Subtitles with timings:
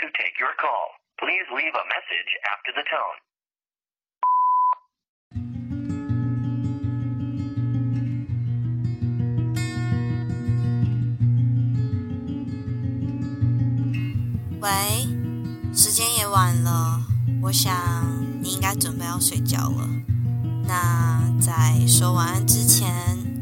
[0.00, 0.96] To take your call.
[1.18, 3.16] Please leave a message after the tone.
[14.60, 14.70] 喂，
[15.74, 17.00] 时间也晚了，
[17.42, 17.72] 我想
[18.42, 19.88] 你应该准备要睡觉了。
[20.66, 22.90] 那在说晚安之前，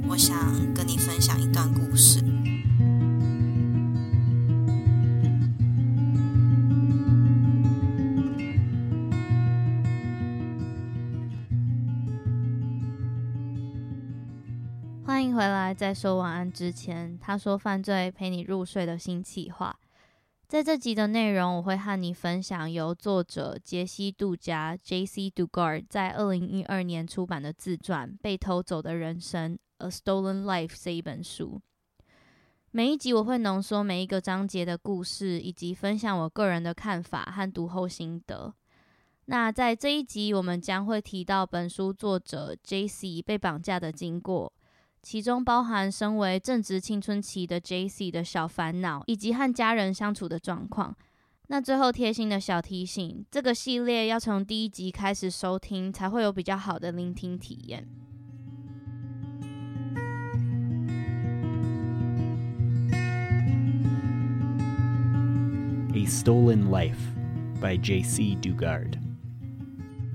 [0.09, 0.37] 我想
[0.75, 2.34] 跟你分享一段故事。
[15.73, 19.79] 在说晚安之前，他说犯罪陪你入睡的新企划。
[20.47, 25.31] 在这集的内容，我会和你分享由作者杰西·杜加 （J.C.
[25.31, 31.61] Dugard） 在二零一二年出版的自传《被偷走的人生》（A Stolen Life） 这一本书。
[32.71, 38.53] 每一集我会浓缩每一个章节的故事，以及分享我个人的看法和读后心得。
[39.25, 43.23] 那在这一集，我们将会提到本书作者 J.C.
[43.23, 44.53] 被绑架的经过。
[45.05, 48.11] 其中包含身为正值青春期的 J.C.
[48.11, 50.97] 的小烦恼，以及和家人相处的状况。
[51.49, 57.87] 那最后贴心的小提醒：这个系列要从第一集开始收听，才会有比较好的聆听体验。
[65.93, 67.13] A Stolen Life
[67.61, 68.37] by J.C.
[68.41, 68.95] Dugard.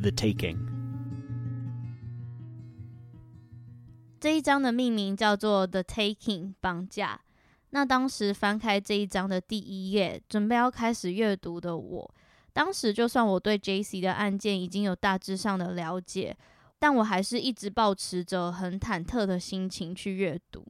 [0.02, 0.69] The Taking.
[4.20, 7.22] 这一章的命名叫做《The Taking》绑架。
[7.70, 12.16] 那当时翻开这一章的第一页，准备要开始阅读的我，
[12.52, 14.02] 当时就算我对 J.C.
[14.02, 16.36] 的案件已经有大致上的了解，
[16.78, 20.66] 但我还是一直抱持着很忐忑的心情去阅读。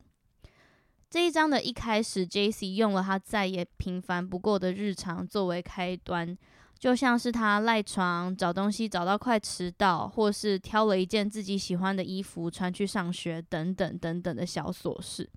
[1.10, 2.76] 这一章的一开始，J.C.
[2.76, 6.38] 用了他再也平凡不过的日常作为开端。
[6.80, 15.30] 就像是他赖床找东西找到快迟到，或是挑了一件自己喜欢的衣服穿去上学等等等等的小琐事。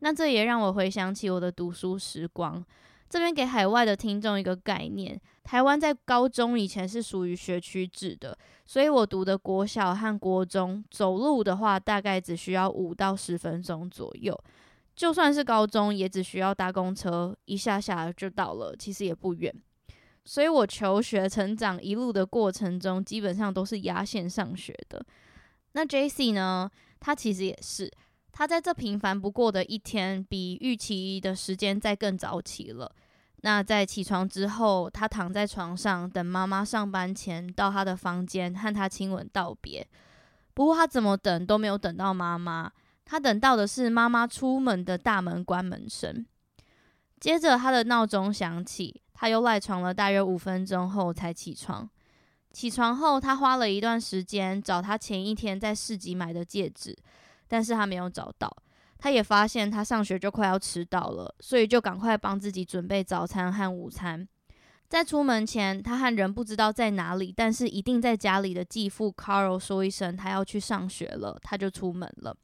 [0.00, 2.62] 那这也让我回想起我的读书时光。
[3.08, 14.38] 这边给海外的听众一个概念：台湾在高中以前是属于学区制的，所以我读的国小和国中走路的话，大概只需要五到十分钟左右。
[14.96, 19.54] 就算是高中，也只需要搭公车一下下就到了，其实也不远。
[20.24, 25.04] 所以我求学成长一路的过程中，基本上都是压线上学的。
[25.72, 26.32] 那 J.C.
[26.32, 26.70] 呢？
[27.00, 27.92] 他其实也是，
[28.32, 32.90] 他在这平凡不过的一天，比预期的时间再更早起了。
[33.42, 39.86] 那在起床之后，他躺在床上等妈妈上班前到他的房间和他亲吻道别。
[40.54, 42.72] 不过他怎么等都没有等到妈妈，
[43.04, 46.24] 他等到的是妈妈出门的大门关门声。
[47.20, 49.02] 接着他的闹钟响起。
[49.14, 51.88] 他又赖床了大约五分钟后才起床。
[52.52, 56.96] 起床后，他花了一段时间找他前一天在市集买的戒指，
[57.48, 58.54] 但是他没有找到。
[58.98, 64.26] 他也发现他上学就快要迟到了，所以就赶快帮自己准备早餐和午餐。
[64.88, 72.36] 在出门前，他和人不知道在哪里，但是一定在家里的继父 Carl 说一声他要去上学了，他就出门了。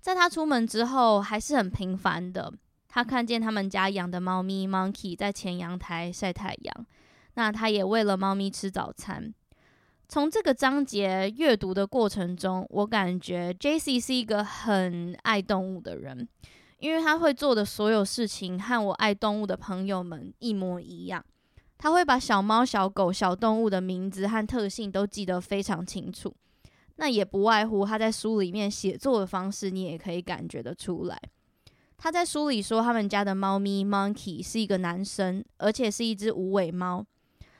[0.00, 2.52] 在他出门之后，还是很平凡的。
[2.94, 6.86] 他看见他们家养的猫咪 Monkey 在前阳台晒太阳，
[7.34, 9.34] 那他也喂了猫咪吃早餐。
[10.08, 13.98] 从这个章节阅读的过程中，我感觉 J.C.
[13.98, 16.28] 是一个很爱动物的人，
[16.78, 21.24] 因为他会做的所有事情和我爱动物的朋友们一模一样。
[21.76, 26.32] 他会把小猫、小狗、小动物的名字和特性都记得非常清楚。
[26.94, 31.20] 那也不外乎他在书里面写作的方式，你也可以感觉得出来。
[31.96, 37.04] 他在书里说，他们家的猫咪 Monkey 是一个男生，而且是一只无尾猫。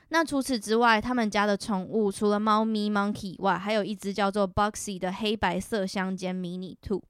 [0.09, 7.03] 那除此之外，他们家的宠物除了猫咪 Monkey 以外，还有一只叫做 Boxy 的黑白色相间迷你兔。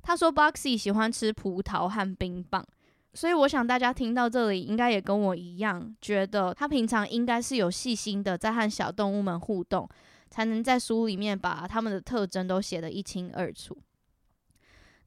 [0.00, 2.64] 他说 Boxy 喜欢吃葡萄和冰棒，
[3.12, 9.88] 所以我想大家听到这里，应该也跟我一样，觉得他平常应该是有细心的在和小动物们互动，
[10.30, 13.76] 才能在书里面把他们的特征都写得一清二楚。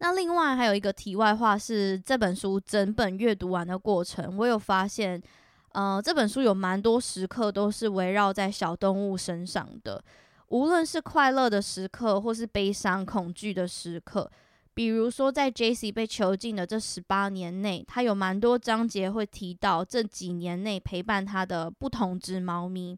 [0.03, 5.23] 那另外还有一个题外话是，这本书整本阅读完的过程，我有发现，
[5.71, 10.03] 呃，这本书有蛮多时刻都是围绕在小动物身上的，
[10.49, 14.29] 无论是快乐的时刻，或是悲伤、恐惧的时刻。
[14.73, 15.89] 比如说，在 J.C.
[15.89, 22.97] 被囚禁的这十八年内，他有蛮多章节会提到这几年内陪伴他的不同只猫咪，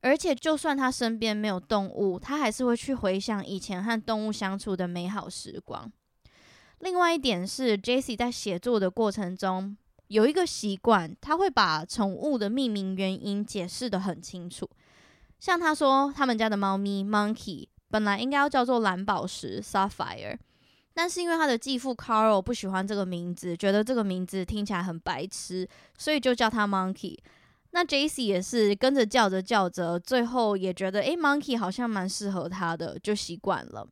[0.00, 5.92] 而且就算他身边没有动物，他还是会去回想以前和动物相处的美好时光。
[6.82, 9.76] 另外一点是，Jesse 在写作的过程中
[10.08, 14.68] 有一个习惯，他会把宠物的命名原因解释得很清楚。
[15.38, 20.36] 像他说，他们家的猫咪 Monkey 本来应该要叫做蓝宝石 Sapphire。
[20.92, 27.16] 但是因为他的继父 Carl 不喜欢这个名字，觉得这个名字听起来很白痴，所以就叫他 Monkey。
[27.70, 33.86] 那 Jesse 也是跟着叫着叫着，最后也觉得诶 Monkey 好像蛮适合他的，就习惯了。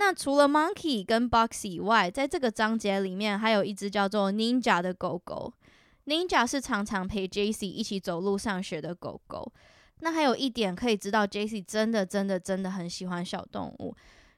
[0.00, 5.52] 那除了 Monkey 跟 Boxy 以外，在这个章节里面还有一只叫做 Ninja 的狗狗。
[6.06, 9.52] Ninja 是常常陪 Jesse 一起走路上学的狗狗。
[9.98, 13.92] 那还有一点可以知道，Jesse 真的真的真的很喜欢小动物。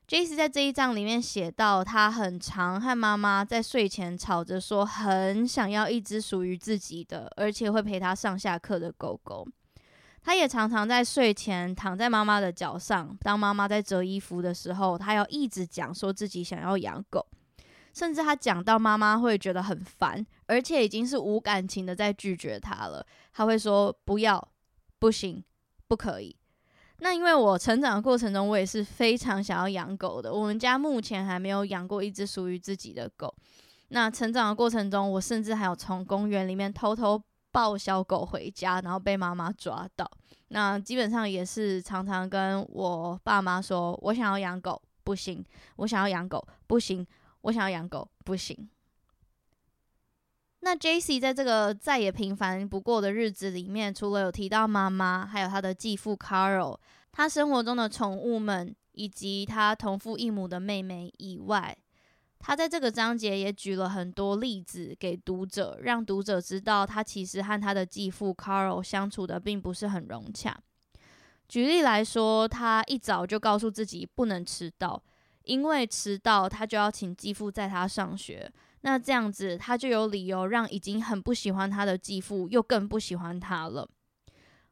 [0.08, 9.46] Jesse 在这一章里面写到，他很常和妈妈在睡前吵着说，很想要一只属于自己的，而且会陪他上下课的狗狗。
[10.22, 17.26] 他也常常在睡前躺在妈妈的脚上，当妈妈在折衣服的时候，他要一直讲说自己想要养狗，
[17.94, 23.04] 甚至他讲到妈妈会觉得很烦，而且已经是无感情的在拒绝他了。
[23.32, 24.46] 他会说不要，
[24.98, 25.42] 不行，
[25.88, 26.36] 不可以。
[26.98, 30.30] 那因为我成长的过程中，我也是非常想要养狗的。
[30.30, 33.34] 我们家目前还没有养过一只属于自己的狗。
[33.88, 37.20] 那成长的过程中，我甚至还有从公园里面偷偷
[37.52, 40.10] 抱小狗回家，然后被妈妈抓到。
[40.48, 45.44] 那基本上也是常常跟我爸妈说：“我想要养狗，不行；
[45.76, 47.06] 我想要养狗，不行；
[47.42, 48.68] 我想要养狗，不行。”
[50.62, 56.78] 那 Jesse 在这个再也平凡不过的日子里面，除了有提到妈妈，还有他的继父 Carl，
[57.12, 61.76] 他生活中的宠物们，以及他同父异母的妹妹以外，
[62.40, 70.58] 他在这个章节也举了很多例子给读者，让读者知道他其实和他的继父 Carl 相处的并不是很融洽。
[71.46, 75.02] 举例来说，他一早就告诉自己不能迟到，
[75.44, 78.50] 因为迟到他就要请继父载他上学。
[78.80, 83.86] 那这样子，他就有理由让已经很不喜欢他的继父又更不喜欢他了。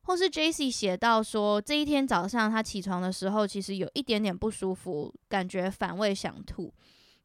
[0.04, 6.72] 或是 Jessie 写到说，这一天早上他起床的时候，其实有一点点不舒服，感觉反胃想吐。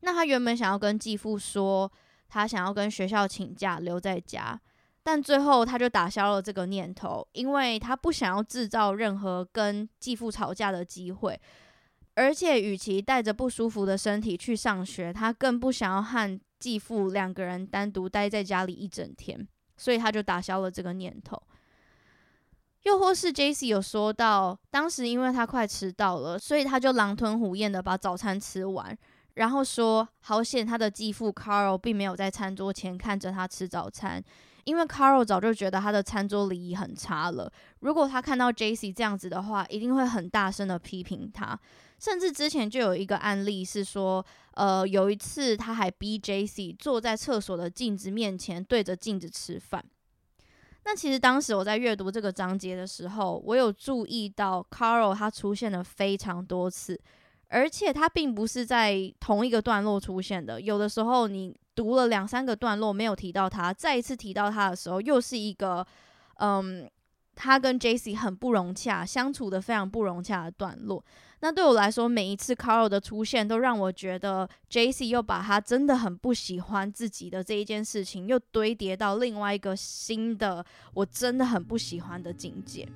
[0.05, 1.91] 那他原本想要跟继父说，
[2.27, 4.59] 他想要跟学校请假留在家，
[5.01, 11.39] 但最后他就打消了这个念头，因为他不想要制造任何跟继父吵架的机会。
[12.15, 19.47] 而且，与其带着不舒服的身体去上学，他更不想要和继父两个人单独待在家里一整天，
[19.77, 21.41] 所以他就打消了这个念头。
[22.83, 28.95] 又或是 Jessie 有说到，当时因为他快迟到了，所以他就狼吞虎咽的把早餐吃完，
[29.35, 34.23] 然后说好险他的继父 Carl 并没有在餐桌前看着他吃早餐。
[34.65, 41.59] 因为 Carl 早就觉得他的餐桌礼仪很差了，如果他看到 Jessie 这样子的话，一定会很大声的批评他。
[41.99, 49.83] 甚至之前就有一个案例是说，呃，有一次他还逼 Jessie 坐在厕所的镜子面前对着镜子吃饭。
[50.85, 56.97] 那其实当时我在阅读这个章节的时候，我有注意到 Carl 他出现了非常多次，
[57.53, 61.55] 而且他并不是在同一个段落出现的，有的时候你。
[61.75, 65.83] 读了两三个段落没有提到他，再一次提到他的时候，又是一个，
[66.35, 66.87] 嗯，
[67.33, 71.03] 他跟 j c 很不融洽，相处的非常不融洽的段落。
[71.39, 82.87] 那对我来说，每一次 Carl 的出现，都让我觉得 j c 又把他真的很不喜欢自己的这一件事情，又堆叠到另外一个新的，我真的很不喜欢的境界。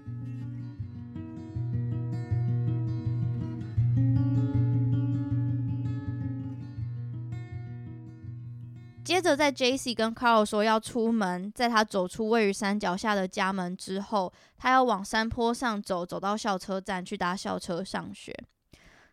[9.07, 18.35] 接着，在 Jesse 跟 Carl 说要出门，在他走出位于山脚下的家门之后，他要往山坡上走，走到校车站去搭校车上学。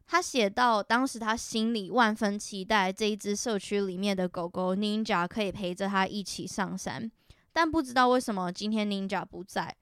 [0.09, 7.09] 他写到，当时他心里万分期待这一只社区里面的狗狗 Ninja 可以陪着他一起上山，
[7.53, 9.77] 但不知道为什么今天 Ninja 不在，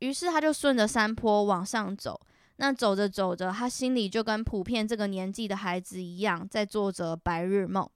[0.00, 2.20] 于是他就顺着山坡往上走。
[2.56, 7.88] 那走着走着，他心里就跟普遍这个年纪的孩子一样，在做着白日梦。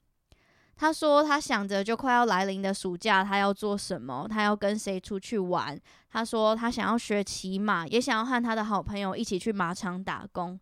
[0.79, 4.29] 他说，他想着就快要来临的暑假，他要做什么？
[4.31, 5.77] 他要跟谁出去玩？
[6.09, 10.59] 他说，他想要学骑马，也想要和他的好朋友一起去马场打工。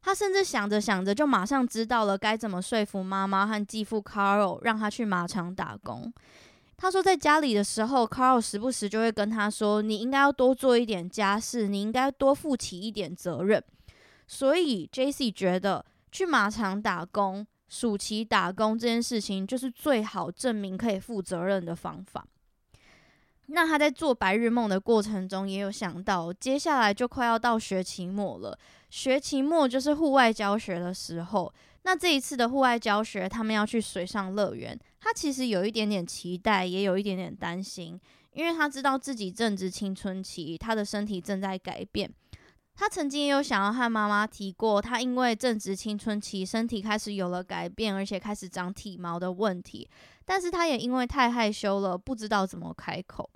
[0.00, 6.10] 他甚至想着想着，就马上知道了该怎么说服妈妈和继父 Carl 让他去马场打工。
[6.78, 13.62] 他说，在家里的时候，Carl 时不时就会跟他说：“你应该要多做一点家事，你应该多负起一点责任。”
[14.26, 22.26] 所以，Jessie 觉得去马场打工、暑期打工这件事情，就是最好证明可以负责任的方法。
[23.46, 28.58] 那他在做白日梦的过程中，也有想到，接下来就快要到学期末了。
[28.90, 31.52] 学期末就是户外教学的时候。
[31.82, 34.78] 那这一次的户外教学，他们要去水上乐园。
[35.00, 37.98] 他其实有一点点期待，也有一点点担心，
[38.32, 42.12] 因为他知道自己正值青春期，他的身体正在改变。
[42.80, 49.86] 他曾经也有想要和妈妈提过，他因为正值青春期，身体开始有了改变，而且开始长体毛的问题。
[50.24, 53.28] 但是他也因为太害羞了，不知道怎么开口。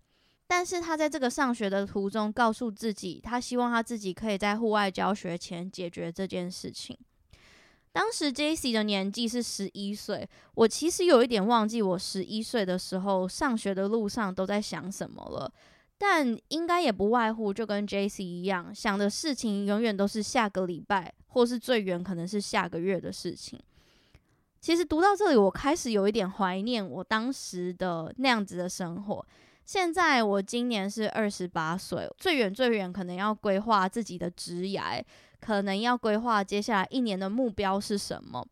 [0.46, 6.96] 但是他在这个上学的途中，告诉自己，他希望他自己可以在户外教学前解决这件事情。
[7.92, 15.52] 当时 J C 的年纪是十一岁，我其实有一点忘记我十一岁的时候上学的路上都在想什么了，
[15.98, 18.24] 但应该也不外乎就跟 J.C.
[18.24, 23.58] 一样，想的事情永远都是下个礼拜，或是最远可能是下个月的事情。
[24.60, 29.26] 其实读到这里，我开始有一点怀念我当时的那样子的生活。
[29.64, 35.02] 现在我今年是二十八岁，最远最远可能要规划自己的职涯。
[35.40, 38.46] 可能要规划接下来一年的目标是什么？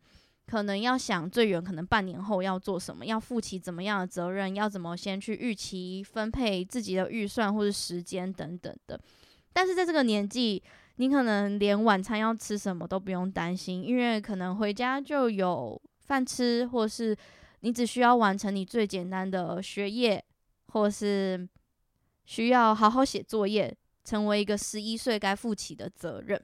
[0.53, 3.07] 可能要想最远，可能半年后要做什么？
[3.07, 4.55] 要负起怎么样的责任？
[4.55, 9.01] 要怎么先去预期分配自己的预算或者时间等等的。
[9.55, 10.63] 但是在这个年纪，
[10.97, 17.17] 你可能连晚餐要吃什么都不用担心，因为可能回家就有饭吃，或是
[17.61, 20.23] 你只需要完成你最简单的学业，
[20.67, 21.49] 或是
[22.27, 26.39] 需要好好写作业，成为一个十一岁该负起的责任。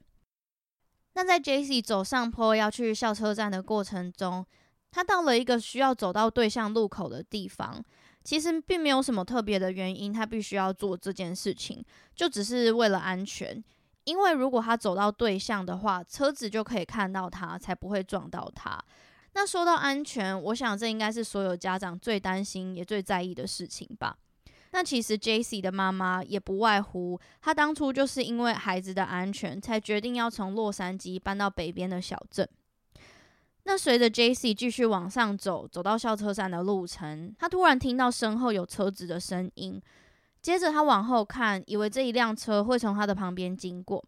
[1.18, 4.46] 那在 Jesse 走上坡要去校车站的过程中，
[4.92, 7.84] 他到了一个需要走到对向路口的地方。
[8.22, 11.84] 其实并没有什么特别的原因，他必须要做这件事情，
[12.14, 13.60] 就只是为了安全。
[14.04, 18.80] 因为如果他走到对向的话，车子就可以看到他，才不会撞到他。
[19.32, 24.16] 那说到安全，我想这应该是所有家长最担心也最在意的事情吧。
[24.70, 32.48] 那其实 Jessie 的妈妈也不外乎，她当初就是因为孩子的安全，才决定要从洛杉矶搬到北边的小镇。
[33.64, 39.80] 那随着 Jessie 继续往上走，走到校车站的路程，她突然听到身后有车子的声音，
[40.40, 44.04] 接着她往后看，以为这一辆车会从她的旁边经过，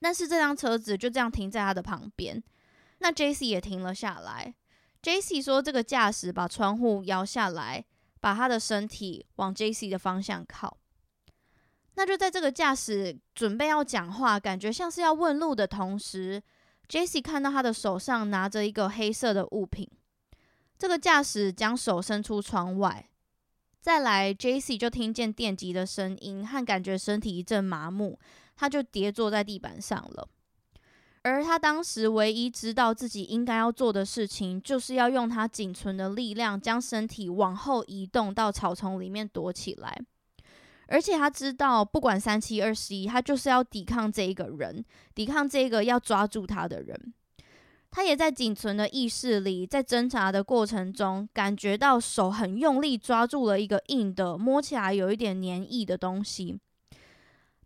[0.00, 2.42] 但是这辆车子就这样停在她的旁边。
[2.98, 4.54] 那 Jessie 也停了下来。
[5.02, 7.84] Jessie 说，这个驾驶把窗户摇下来。
[8.20, 10.76] 把他的身体往 Jessie 的方向靠，
[11.94, 16.42] 那就在这个驾驶准备要讲话，感觉像是要问路的同时
[16.88, 19.88] ，Jessie 看到他的手上拿着一个黑色的物品。
[20.78, 23.08] 这个驾驶将手伸出窗外，
[23.80, 28.18] 再来，Jessie 就听见电击的声音和感觉身体一阵麻木，
[28.54, 30.28] 他就跌坐在地板上了。
[31.22, 40.00] 而他当时唯一知道自己应该要做的事情，就是要用他仅存的力量，将身体往后移动到草丛里面躲起来。
[40.86, 44.82] 而且他知道，不管三七二十一，他就是要抵抗这一个人，
[45.14, 47.12] 抵抗这个要抓住他的人。
[47.90, 56.58] 他也在仅存的意识里，在挣扎的过程中，感觉到手很用力抓住了一个硬的，摸起来有一点黏液的东西。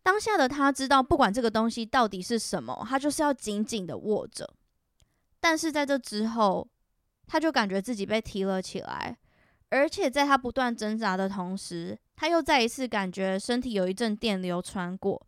[0.03, 4.53] 当下的他知道，不管这个东西到底是什么，他就是要紧紧的握着。
[5.39, 6.69] 但是在这之后，
[7.27, 9.17] 他就感觉自己被提了起来，
[9.71, 15.25] 而且在他不断挣扎的同时，他又再一次感觉身体有一阵电流穿过。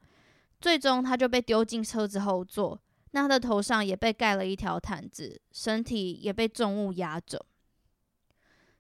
[0.61, 2.81] 最终，他就被丢进车子后座，
[3.13, 7.45] 那他的头上也被盖了一条毯子，身体也被重物压着。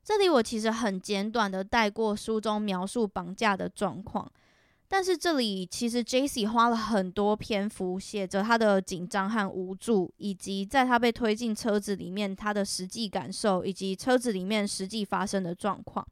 [0.03, 4.31] 这里我其实很简短的带过书中描述绑架的状况。
[4.87, 16.07] 但是这里其实 Jesse 花了很多篇幅写着他的紧张和无助，以及在他被推进车子里面他的实际感受，以及车子里面实际发生的状况。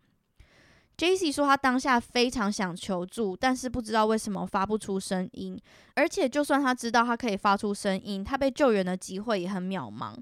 [0.96, 5.58] Jaycee 说他当下非常想求助，但是不知道为什么发不出声音，
[5.94, 10.14] 而且就算他知道他可以发出声音，他被救援的机会也很渺茫，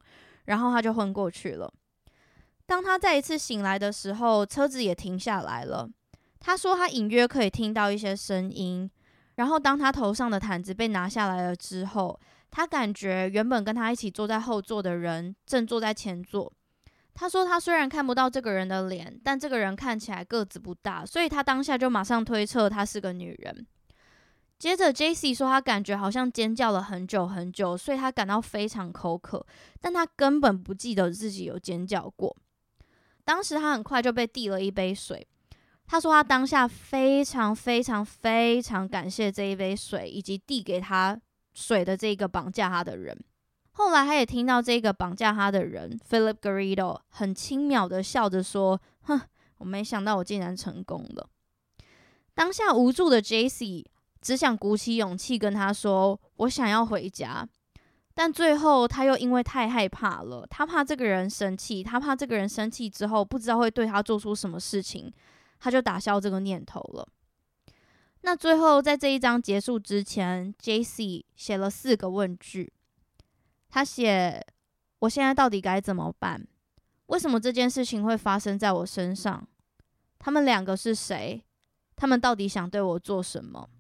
[0.45, 1.73] 然后他就昏过去了。
[2.67, 5.91] 当他再一次醒来的时候，车子也停下来了。
[6.41, 8.91] 他说他隐约可以听到一些声音，
[9.37, 12.19] 然后当他头上的毯子被拿下来了之后，
[12.51, 16.53] 他感觉原本跟他一起坐在后座的人正坐在前座。
[17.13, 23.67] 他说他虽然看不到这个人的脸，但这个人看起来个子不大，所以他当下就马上推测她是个女人。
[24.59, 29.45] 接着，Jaycee 说他感觉好像尖叫了很久很久，所以他感到非常口渴，
[29.81, 32.35] 但他根本不记得自己有尖叫过。
[33.25, 35.27] 当时他很快就被递了一杯水。
[35.91, 41.21] 他说他当下非常非常非常感谢这一杯水，以及递给他
[41.53, 43.19] 水的这个绑架他的人。
[43.73, 49.21] 后来他也听到这个绑架他的人 Philip Garrido 很轻蔑的笑着说：“哼，
[49.59, 51.29] 我没想到我竟然成功了。”
[52.35, 53.85] 当下无助的 Jaycee
[54.21, 57.45] 只想鼓起勇气跟他说：“我想要回家。”
[58.15, 65.13] 但最后他又因为太害怕了，他怕这个人生气，他怕这个人生气之后不知道会对他做出什么事情。
[65.61, 67.07] 他就打消这个念头了。
[68.23, 71.25] 那最后，在这一章结束之前，J.C.
[71.37, 72.73] 写了四个问句。
[73.69, 74.45] 他写
[75.01, 76.47] ：“我现在到底该怎么办？
[77.07, 79.47] 为什么这件事情会发生在我身上？
[80.19, 81.43] 他们两个是谁？
[81.97, 83.71] 他们到底想对我做什么？”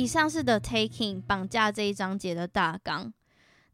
[0.00, 3.12] 以上是 The Taking 绑架这一章节的大纲。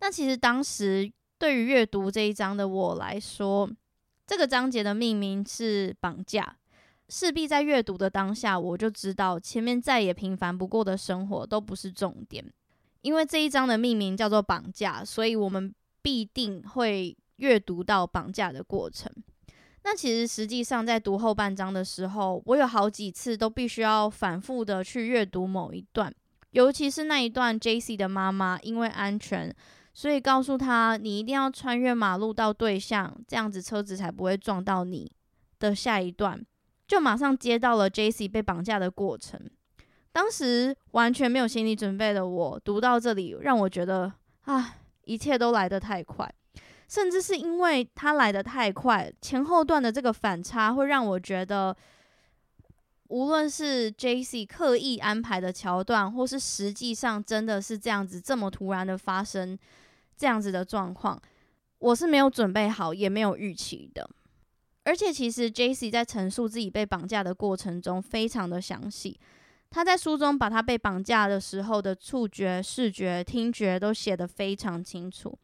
[0.01, 3.71] 那其实当时对于阅读这一章的我来说，
[4.27, 6.57] 这个章节的命名是绑架，
[7.09, 12.45] 势必在阅读的当下，我就知道前面再也平凡不过的生活都不是重点。
[13.03, 19.09] 因为这一章的命名叫做绑架，所以我们必定会阅读到绑架的过程。
[19.89, 26.13] 那其实实际上在读后半章的时候，我有好几次都必须要反复的去阅读某一段，
[26.51, 29.55] 尤其是那一段，J C 的妈妈因为安全，
[29.95, 35.09] 所以告诉他你一定要穿越马路到对向，这样子车子才不会撞到你
[35.61, 36.45] 的下一段，
[36.89, 39.41] 就马上接到了 J C 被绑架的过程。
[40.11, 44.13] 当时完全没有心理准备的我，读到这里让我觉得
[44.47, 46.29] 啊，一切都来得太快。
[46.89, 51.77] 甚至是因为他来的太快，前后段的这个反差会让我觉得，
[53.09, 59.59] 无论是 J C 刻意安排的桥段，或是实际上真的是这样子这么突然的发生
[60.17, 61.21] 这样子的状况，
[61.79, 64.09] 我是没有准备好，也没有预期的。
[64.85, 69.19] 而且其实 J C 在陈述自己被绑架的过程中非常的详细，
[69.71, 75.37] 他在书中把他被绑架的时候的触觉、视觉、听觉都写得非常清楚。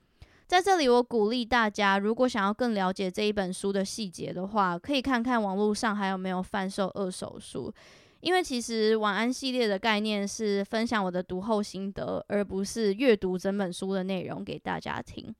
[0.53, 7.73] 在这里，我鼓励大家，如果想要更了解这一本书的细节的话，可以看看网络上还有没有贩售二手书。
[8.21, 15.35] 因为其实晚安系列的概念是分享我的读后心得，而不是阅读整本书的内容给大家听。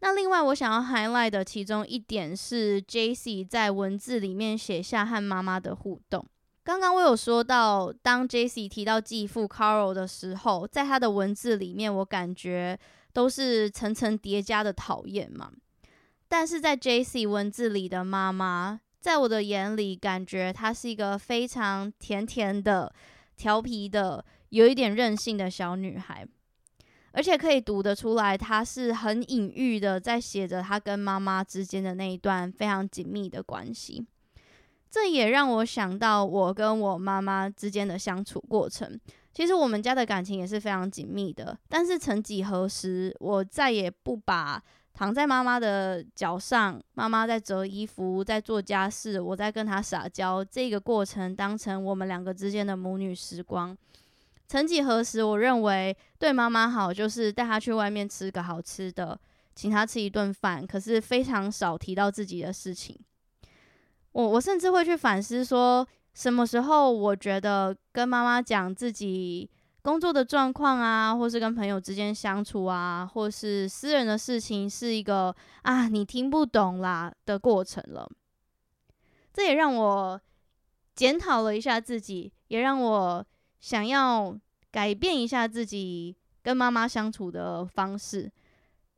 [0.00, 6.24] 那另外，我想要 highlight 的其中一点是，Jace 在文字里面写下和妈妈的互动。
[6.64, 12.78] 刚刚我有说到，当 Jace 提到继父 Carl 的时候，在他的文字里面，我感觉。
[13.12, 15.52] 都是层层叠加的讨厌嘛，
[16.28, 22.92] 但是在 J C 文字里的妈妈，在我的眼里，感觉她是一个非常甜甜的、
[23.36, 26.26] 调皮的、有一点任性的小女孩，
[27.12, 34.06] 而且可以读得出来，她是很隐喻的在写着她跟妈妈之间的那一段非常紧密的关系。
[34.90, 38.98] 这也让我想到我跟我妈妈之间的相处过程。
[39.32, 53.76] 其实我们家的感情也是非常紧密的，但是曾几何时，我再也不把躺在妈妈的脚上，妈妈在折衣服，在做家事，我在跟她撒娇这个过程当成我们两个之间的母女时光。
[54.48, 59.18] 曾几何时，我认为对妈妈好就是带她去外面吃个好吃的，
[59.54, 62.94] 请她吃一顿饭，可是非常少提到自己的事情。
[64.12, 69.48] 我我甚至会去反思说，什么时候我觉得跟妈妈讲自己
[69.80, 78.08] 工作的状况啊，或是跟朋友之间相处啊，或是私人的事情，是一个啊你听不懂啦的过程了。
[79.32, 80.20] 这也让我
[80.94, 83.26] 检讨了一下自己，也让我
[83.58, 84.38] 想要
[84.70, 88.30] 改变一下自己跟妈妈相处的方式。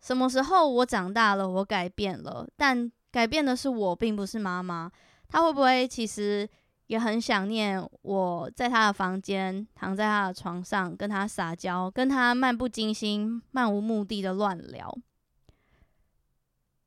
[0.01, 4.91] 什么时候我长大了，我改变了，但改变的是我，并不是妈妈。
[5.29, 6.47] 她会不会其实？
[6.95, 14.97] 也很想念我在他的房间，躺在他的床上，跟他撒娇，跟他漫不经心、漫无目的的乱聊。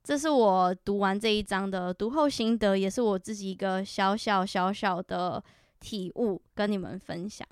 [0.01, 5.43] 这是我读完这一章的读后心得，也是我自己一个小小小小的
[5.81, 7.45] 体悟，跟你们分享。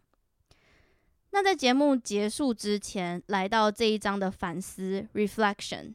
[1.32, 5.94] 那在节目结束之前，来到这一章的反思 （reflection）。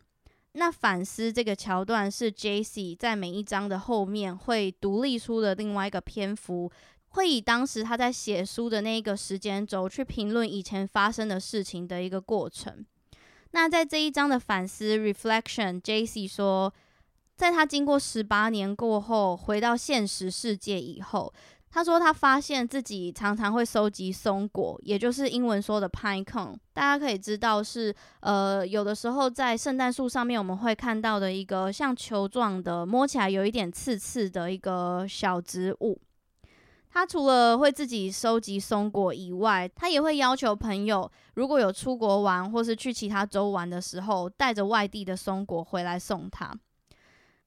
[0.52, 2.96] 那反思这个桥段是 J.C.
[2.96, 6.70] 在每一章的后面会独立出的另外一个篇幅，
[7.10, 12.84] 会以当时他在写书的那个时间轴去评论以前发生的事情的一个过程。
[13.52, 16.26] 那在这一章的反思 reflection，J.C.
[16.26, 16.74] 说，
[17.36, 21.32] 在他经过十八年过后回到现实世界以后。
[21.72, 26.56] 他说，他发现自己常常会收集松果，也就是英文说的 pine cone。
[26.74, 36.00] 大家可以知道是，呃，有的时候在圣诞树上面我们会看到的一个像球状的，摸起来有一点刺刺的一个小植物。
[36.92, 46.52] 他除了会自己收集松果以外，他也会要求朋友，如果有出国玩或是去其他州玩的时候，带着外地的松果回来送他。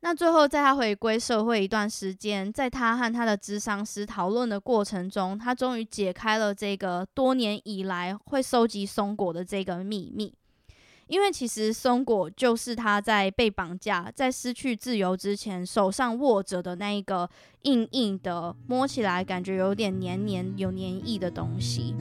[0.05, 10.33] 那最后，在他回归社会一段时间，在他和他的咨商师讨论的过程中，他终于解开了这个多年以来会收集松果的这个秘密。
[11.07, 17.29] 因为其实松果就是他在被绑架、在失去自由之前手上握着的那一个
[17.61, 21.95] 硬硬的、摸起来感觉有点黏黏、有黏液的东西。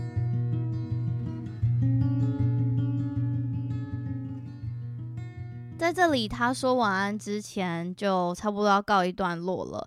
[5.82, 9.84] 在这里，他说晚安之前，就差不多要告一段落了。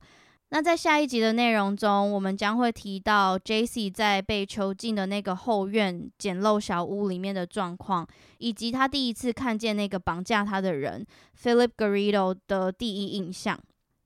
[0.50, 3.90] 那在下一集的内容中，我们将会提到 J.C.
[3.90, 8.06] 在被囚禁的那个后院简陋小屋里面的状况，
[8.40, 11.06] 以及他第一次看见那个绑架他的人
[11.42, 13.58] Philip Garrido 的第一印象。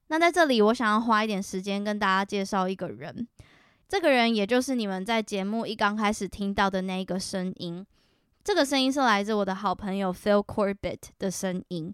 [0.10, 3.28] 那在这里，我想要花一点时间跟大家介绍一个人，
[3.88, 7.84] 这个人也就是你们在节目一刚开始听到的那一个声音。
[8.50, 11.94] 这个声音是来自我的好朋友 Phil Corbett 的声音。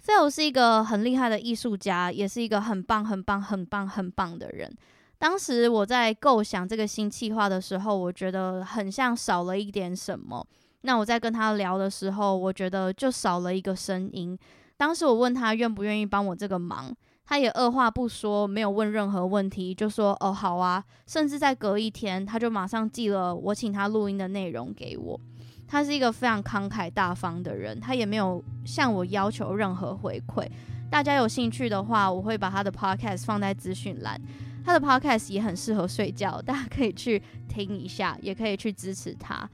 [0.00, 4.72] Phil 是一个很厉害的艺术家，也是一个很棒、很棒、很棒、很棒的人。
[5.18, 10.46] 当时我在构想这个新计划的时候，我觉得很像少了一点什么。
[10.82, 14.38] 那我在跟他聊的时候，我觉得就少了一个声音。
[14.76, 25.20] 当时我问他愿不愿意帮我这个忙，他也二话不说，没有问任何问题，就说：“哦，好啊。”甚至在隔一天，他就马上寄了我请他录音的内容给我。
[25.68, 30.48] 他是一个非常慷慨大方的人，他也没有向我要求任何回馈。
[30.90, 34.20] 大家有兴趣的话，我会把他的 podcast 放在资讯栏。
[34.64, 39.48] 他的 podcast 也很适合睡觉，大家可以去听一下，也可以去支持他。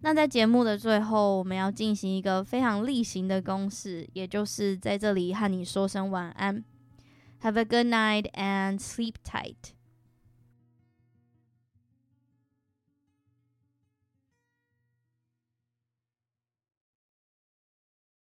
[0.00, 6.62] 那在节目的最后，我们要进行一个非常例行的公式，也就是在这里和你说声晚安。
[7.42, 9.75] Have a good night and sleep tight.